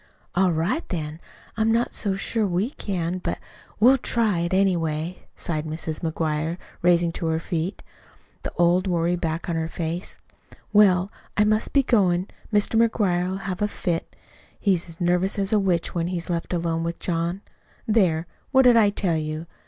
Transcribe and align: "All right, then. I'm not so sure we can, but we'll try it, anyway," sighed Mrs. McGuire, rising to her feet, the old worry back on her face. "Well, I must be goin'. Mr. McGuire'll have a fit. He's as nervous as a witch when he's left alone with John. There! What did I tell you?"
"All 0.33 0.51
right, 0.51 0.83
then. 0.89 1.19
I'm 1.55 1.71
not 1.71 1.91
so 1.91 2.15
sure 2.15 2.47
we 2.47 2.71
can, 2.71 3.19
but 3.19 3.37
we'll 3.79 3.99
try 3.99 4.39
it, 4.39 4.51
anyway," 4.51 5.27
sighed 5.35 5.67
Mrs. 5.67 5.99
McGuire, 5.99 6.57
rising 6.81 7.11
to 7.11 7.27
her 7.27 7.39
feet, 7.39 7.83
the 8.41 8.51
old 8.57 8.87
worry 8.87 9.15
back 9.15 9.47
on 9.47 9.55
her 9.55 9.67
face. 9.69 10.17
"Well, 10.73 11.11
I 11.37 11.43
must 11.43 11.71
be 11.71 11.83
goin'. 11.83 12.29
Mr. 12.51 12.81
McGuire'll 12.83 13.41
have 13.41 13.61
a 13.61 13.67
fit. 13.67 14.15
He's 14.59 14.89
as 14.89 14.99
nervous 14.99 15.37
as 15.37 15.53
a 15.53 15.59
witch 15.59 15.93
when 15.93 16.07
he's 16.07 16.31
left 16.31 16.51
alone 16.51 16.83
with 16.83 16.97
John. 16.97 17.41
There! 17.87 18.25
What 18.49 18.63
did 18.63 18.75
I 18.77 18.89
tell 18.89 19.17
you?" 19.17 19.45